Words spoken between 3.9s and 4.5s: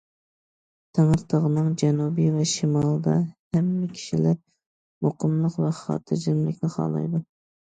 كىشىلەر